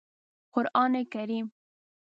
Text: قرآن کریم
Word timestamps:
قرآن 0.53 0.93
کریم 1.11 1.51